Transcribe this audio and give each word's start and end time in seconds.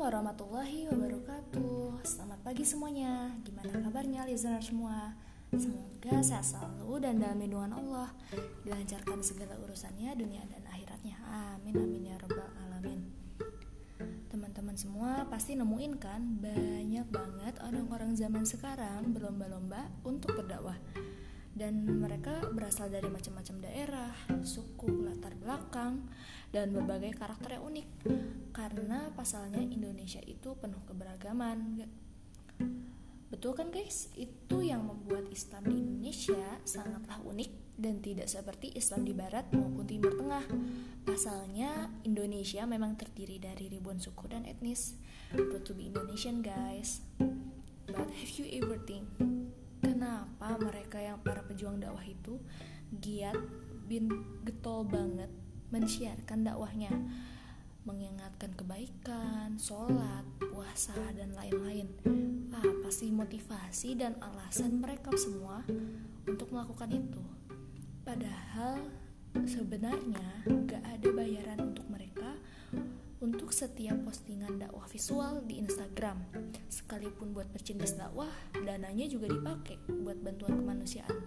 warahmatullahi 0.00 0.88
wabarakatuh. 0.88 2.00
Selamat 2.08 2.40
pagi 2.40 2.64
semuanya. 2.64 3.36
Gimana 3.44 3.84
kabarnya 3.84 4.24
listener 4.24 4.64
semua? 4.64 5.12
Semoga 5.52 6.24
sehat 6.24 6.40
selalu 6.40 7.04
dan 7.04 7.20
dalam 7.20 7.36
lindungan 7.36 7.76
Allah. 7.76 8.08
Dilancarkan 8.64 9.20
segala 9.20 9.60
urusannya 9.60 10.16
dunia 10.16 10.40
dan 10.48 10.64
akhiratnya. 10.72 11.20
Amin 11.20 11.76
amin 11.76 12.08
ya 12.08 12.16
rabbal 12.16 12.48
alamin. 12.64 13.12
Teman-teman 14.32 14.72
semua 14.72 15.28
pasti 15.28 15.52
nemuin 15.52 15.92
kan 16.00 16.40
Banyak 16.40 17.12
banget 17.12 17.60
orang-orang 17.60 18.16
zaman 18.16 18.48
sekarang 18.48 19.12
berlomba-lomba 19.12 19.84
untuk 20.08 20.32
berdakwah. 20.32 20.80
Dan 21.52 22.00
mereka 22.00 22.40
berasal 22.48 22.88
dari 22.88 23.12
macam-macam 23.12 23.68
daerah, 23.68 24.16
suku, 24.48 25.04
latar 25.04 25.36
belakang, 25.36 26.08
dan 26.56 26.72
berbagai 26.72 27.20
karakter 27.20 27.60
yang 27.60 27.68
unik. 27.68 27.88
Karena 28.60 29.08
pasalnya 29.16 29.64
Indonesia 29.64 30.20
itu 30.20 30.52
penuh 30.52 30.84
keberagaman. 30.84 31.80
Betul 33.32 33.56
kan 33.56 33.72
guys? 33.72 34.12
Itu 34.12 34.60
yang 34.60 34.84
membuat 34.84 35.32
Islam 35.32 35.64
di 35.64 35.80
Indonesia 35.80 36.60
sangatlah 36.68 37.24
unik 37.24 37.80
dan 37.80 38.04
tidak 38.04 38.28
seperti 38.28 38.76
Islam 38.76 39.08
di 39.08 39.16
Barat 39.16 39.48
maupun 39.56 39.88
Timur 39.88 40.12
Tengah. 40.12 40.44
Pasalnya 41.08 41.88
Indonesia 42.04 42.68
memang 42.68 43.00
terdiri 43.00 43.40
dari 43.40 43.72
ribuan 43.72 43.96
suku 43.96 44.28
dan 44.28 44.44
etnis. 44.44 44.92
Proud 45.32 45.64
to 45.64 45.72
be 45.72 45.88
Indonesian 45.88 46.44
guys. 46.44 47.00
But 47.88 48.12
have 48.12 48.32
you 48.36 48.44
ever 48.60 48.76
think 48.84 49.08
kenapa 49.80 50.60
mereka 50.60 51.00
yang 51.00 51.16
para 51.24 51.40
pejuang 51.48 51.80
dakwah 51.80 52.04
itu 52.04 52.36
giat 52.92 53.40
bin 53.88 54.12
getol 54.44 54.84
banget 54.84 55.32
mensiarkan 55.72 56.44
dakwahnya 56.44 56.92
mengingatkan 57.88 58.52
kebaikan, 58.56 59.56
sholat, 59.56 60.24
puasa, 60.38 60.96
dan 61.16 61.32
lain-lain. 61.32 61.88
Apa 62.52 62.88
sih 62.92 63.08
motivasi 63.08 63.96
dan 63.96 64.20
alasan 64.20 64.80
mereka 64.82 65.14
semua 65.16 65.64
untuk 66.28 66.52
melakukan 66.52 66.92
itu? 66.92 67.22
Padahal 68.04 68.84
sebenarnya 69.46 70.44
gak 70.68 70.84
ada 70.84 71.08
bayaran 71.14 71.72
untuk 71.72 71.86
mereka 71.88 72.36
untuk 73.20 73.52
setiap 73.52 73.96
postingan 74.00 74.56
dakwah 74.56 74.88
visual 74.88 75.44
di 75.44 75.60
Instagram. 75.60 76.24
Sekalipun 76.72 77.36
buat 77.36 77.48
merchandise 77.52 77.96
dakwah, 77.96 78.32
dananya 78.56 79.04
juga 79.06 79.28
dipakai 79.28 79.76
buat 80.00 80.16
bantuan 80.24 80.56
kemanusiaan, 80.56 81.20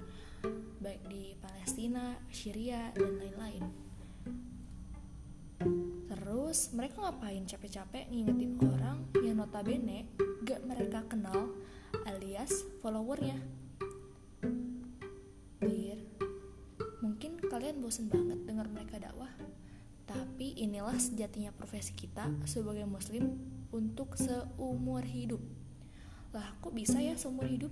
baik 0.82 1.02
di 1.08 1.38
Palestina, 1.38 2.18
Syria, 2.34 2.90
dan 2.98 3.22
lain-lain. 3.22 3.93
Terus 6.10 6.72
mereka 6.76 7.04
ngapain 7.04 7.44
capek-capek 7.48 8.10
ngingetin 8.12 8.60
orang 8.62 8.98
yang 9.24 9.40
notabene 9.40 10.08
gak 10.44 10.62
mereka 10.68 11.04
kenal 11.10 11.52
alias 12.06 12.68
followernya. 12.84 13.40
Dir, 15.64 16.00
mungkin 17.00 17.40
kalian 17.40 17.80
bosen 17.80 18.12
banget 18.12 18.44
dengar 18.46 18.68
mereka 18.68 19.00
dakwah 19.00 19.32
tapi 20.04 20.54
inilah 20.60 21.00
sejatinya 21.00 21.56
profesi 21.56 21.96
kita 21.96 22.28
sebagai 22.44 22.84
muslim 22.84 23.40
untuk 23.72 24.20
seumur 24.20 25.02
hidup. 25.02 25.40
Lah, 26.36 26.54
kok 26.60 26.76
bisa 26.76 27.00
ya 27.00 27.16
seumur 27.16 27.48
hidup? 27.48 27.72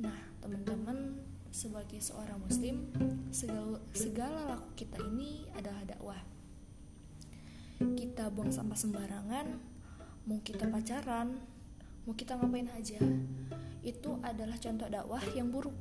Nah, 0.00 0.16
teman-teman, 0.38 1.18
sebagai 1.52 2.00
seorang 2.00 2.40
muslim, 2.40 2.88
segala, 3.28 3.80
segala 3.92 4.40
laku 4.56 4.84
kita 4.84 4.96
ini 5.12 5.44
adalah 5.52 5.82
dakwah. 5.84 6.20
Kita 7.98 8.30
buang 8.30 8.54
sampah 8.54 8.78
sembarangan, 8.78 9.46
mau 10.30 10.38
kita 10.42 10.70
pacaran, 10.70 11.38
mau 12.06 12.14
kita 12.14 12.38
ngapain 12.38 12.70
aja, 12.74 13.02
itu 13.82 14.10
adalah 14.22 14.58
contoh 14.58 14.86
dakwah 14.86 15.22
yang 15.34 15.50
buruk 15.50 15.74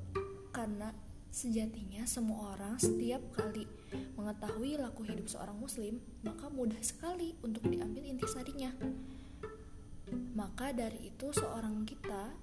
karena 0.52 0.90
Sejatinya 1.32 2.04
semua 2.04 2.60
orang 2.60 2.76
setiap 2.76 3.24
kali 3.32 3.64
mengetahui 4.20 4.76
laku 4.76 5.08
hidup 5.08 5.32
seorang 5.32 5.56
muslim, 5.56 6.04
maka 6.28 6.52
mudah 6.52 6.84
sekali 6.84 7.40
untuk 7.40 7.72
diambil 7.72 8.04
intisarinya. 8.04 8.76
Maka 10.36 10.76
dari 10.76 11.08
itu 11.08 11.32
seorang 11.32 11.88
kita 11.88 12.36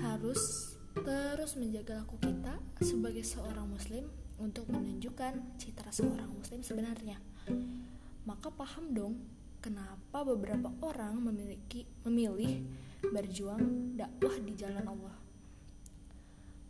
harus 0.00 0.72
terus 0.96 1.60
menjaga 1.60 2.00
laku 2.00 2.16
kita 2.24 2.56
sebagai 2.80 3.20
seorang 3.20 3.68
muslim 3.68 4.08
untuk 4.40 4.64
menunjukkan 4.72 5.60
citra 5.60 5.92
seorang 5.92 6.32
muslim 6.32 6.64
sebenarnya. 6.64 7.20
Maka 8.26 8.50
paham 8.50 8.90
dong 8.90 9.14
kenapa 9.62 10.26
beberapa 10.26 10.74
orang 10.82 11.22
memiliki 11.22 11.86
memilih 12.02 12.66
berjuang 13.06 13.94
dakwah 13.94 14.34
di 14.42 14.52
jalan 14.58 14.82
Allah. 14.82 15.16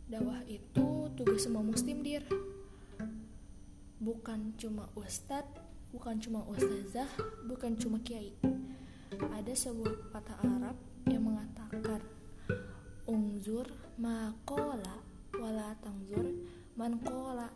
Dakwah 0.07 0.45
itu 0.47 1.11
tugas 1.19 1.43
semua 1.43 1.67
muslim 1.67 1.99
dir 2.07 2.23
Bukan 3.99 4.55
cuma 4.55 4.87
ustadz, 4.95 5.59
bukan 5.91 6.23
cuma 6.23 6.47
ustazah, 6.47 7.11
bukan 7.43 7.75
cuma 7.75 7.99
kiai 8.07 8.31
Ada 9.11 9.51
sebuah 9.51 10.15
patah 10.15 10.39
Arab 10.47 10.79
yang 11.11 11.27
mengatakan 11.27 11.99
Ungzur 13.11 13.67
makola 13.99 15.03
wala 15.35 15.75
tangzur 15.83 16.23
mankola 16.79 17.51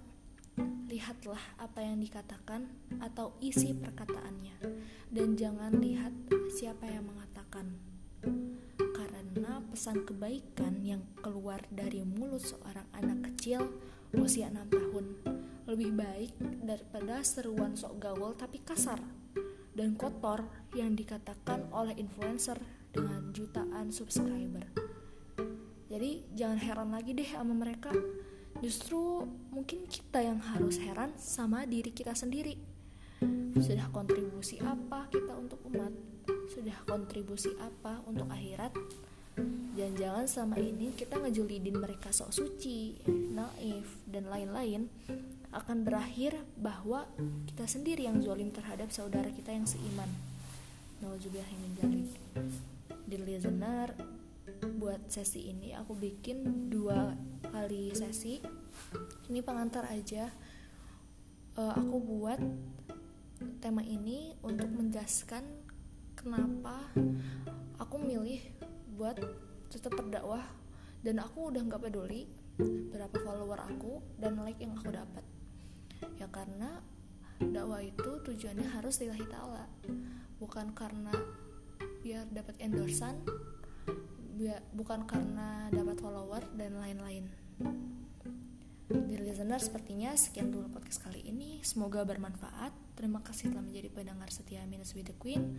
Lihatlah 0.90 1.38
apa 1.62 1.86
yang 1.86 2.02
dikatakan 2.02 2.66
atau 2.98 3.38
isi 3.38 3.70
perkataannya 3.70 4.58
Dan 5.06 5.38
jangan 5.38 5.78
lihat 5.78 6.10
siapa 6.50 6.90
yang 6.90 7.06
mengatakan 7.06 7.78
karena 8.90 9.62
pesan 9.70 10.02
kebaikan 10.02 10.82
yang 10.82 11.06
keluar 11.22 11.62
dari 11.70 12.02
mulut 12.02 12.42
seorang 12.42 12.84
anak 12.90 13.30
kecil 13.30 13.70
usia 14.18 14.50
6 14.50 14.66
tahun 14.74 15.06
lebih 15.70 15.94
baik 15.94 16.34
daripada 16.66 17.22
seruan 17.22 17.78
sok 17.78 18.02
gaul 18.02 18.34
tapi 18.34 18.58
kasar 18.66 18.98
dan 19.70 19.94
kotor 19.94 20.42
yang 20.74 20.98
dikatakan 20.98 21.70
oleh 21.70 21.94
influencer 21.94 22.58
dengan 22.90 23.30
jutaan 23.30 23.94
subscriber. 23.94 24.66
Jadi 25.86 26.26
jangan 26.34 26.58
heran 26.58 26.90
lagi 26.90 27.14
deh 27.14 27.30
sama 27.30 27.54
mereka. 27.54 27.94
Justru 28.58 29.22
mungkin 29.54 29.86
kita 29.86 30.18
yang 30.18 30.42
harus 30.42 30.82
heran 30.82 31.14
sama 31.14 31.62
diri 31.62 31.94
kita 31.94 32.18
sendiri. 32.18 32.58
Sudah 33.54 33.86
kontribusi 33.94 34.58
apa 34.58 35.06
kita 35.14 35.38
untuk 35.38 35.62
umat? 35.70 35.94
Sudah 36.50 36.74
kontribusi 36.82 37.54
apa 37.62 38.02
untuk 38.10 38.26
akhirat? 38.26 38.74
Jangan-jangan 39.78 40.26
sama 40.26 40.56
ini 40.58 40.92
kita 40.92 41.16
ngejulidin 41.22 41.78
mereka 41.78 42.10
sok 42.10 42.34
suci, 42.34 42.98
naif, 43.08 44.02
dan 44.04 44.28
lain-lain 44.28 44.90
akan 45.50 45.82
berakhir 45.82 46.36
bahwa 46.58 47.06
kita 47.48 47.64
sendiri 47.64 48.06
yang 48.06 48.20
zolim 48.22 48.52
terhadap 48.52 48.92
saudara 48.92 49.30
kita 49.32 49.54
yang 49.54 49.64
seiman. 49.64 50.10
Nauzubillahimin 51.00 51.80
Di 53.08 53.16
listener, 53.16 53.96
buat 54.80 55.10
sesi 55.10 55.50
ini 55.52 55.74
aku 55.76 55.94
bikin 55.94 56.68
dua 56.72 57.14
kali 57.50 57.94
sesi. 57.94 58.42
Ini 59.30 59.40
pengantar 59.44 59.86
aja. 59.90 60.30
Uh, 61.58 61.74
aku 61.74 61.96
buat 61.98 62.40
tema 63.60 63.84
ini 63.84 64.32
untuk 64.40 64.70
menjelaskan 64.72 65.44
kenapa 66.16 66.84
aku 67.80 67.96
milih 67.96 68.40
buat 68.96 69.16
tetap 69.72 69.96
berdakwah 69.96 70.44
dan 71.00 71.20
aku 71.20 71.48
udah 71.48 71.64
nggak 71.64 71.80
peduli 71.88 72.28
berapa 72.92 73.16
follower 73.24 73.60
aku 73.64 74.04
dan 74.20 74.36
like 74.44 74.60
yang 74.60 74.76
aku 74.76 74.92
dapat 74.92 75.24
ya 76.20 76.28
karena 76.28 76.84
dakwah 77.40 77.80
itu 77.80 78.20
tujuannya 78.20 78.68
harus 78.68 79.00
lillahi 79.00 79.24
ta'ala 79.24 79.64
bukan 80.36 80.76
karena 80.76 81.12
biar 82.04 82.28
dapat 82.28 82.56
endorsan 82.60 83.24
biar, 83.24 83.59
bukan 84.72 85.04
karena 85.04 85.68
dapat 85.68 86.00
follower 86.00 86.42
dan 86.56 86.80
lain-lain. 86.80 87.28
Di 88.90 89.14
listener 89.22 89.62
sepertinya 89.62 90.10
sekian 90.18 90.50
dulu 90.50 90.66
podcast 90.66 90.98
kali 91.06 91.22
ini. 91.22 91.62
Semoga 91.62 92.02
bermanfaat. 92.02 92.74
Terima 92.98 93.22
kasih 93.22 93.54
telah 93.54 93.62
menjadi 93.62 93.86
pendengar 93.86 94.28
setia 94.34 94.66
minus 94.66 94.98
with 94.98 95.06
the 95.06 95.14
queen. 95.14 95.54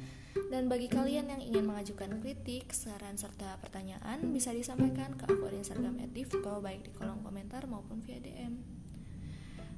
Dan 0.51 0.67
bagi 0.67 0.91
kalian 0.91 1.31
yang 1.31 1.39
ingin 1.39 1.63
mengajukan 1.63 2.19
kritik 2.19 2.75
saran 2.75 3.15
serta 3.15 3.55
pertanyaan 3.63 4.35
bisa 4.35 4.51
disampaikan 4.51 5.15
ke 5.15 5.31
akun 5.31 5.55
instagram 5.55 5.95
atau 6.03 6.59
baik 6.59 6.83
di 6.83 6.91
kolom 6.91 7.23
komentar 7.23 7.63
maupun 7.71 8.03
via 8.03 8.19
dm 8.19 8.81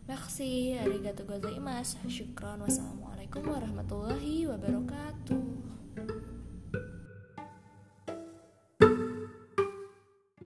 Makasih, 0.04 0.84
arigatou 0.84 1.24
gozaimasu, 1.24 1.96
syukron, 2.12 2.60
wassalamualaikum 2.60 3.48
warahmatullahi 3.48 4.44
wabarakatuh. 4.52 6.32